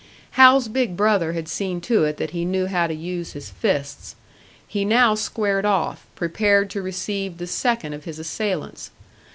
[0.31, 4.15] Hal's big brother had seen to it that he knew how to use his fists;
[4.67, 8.89] he now squared off, prepared to receive the second of his assailants.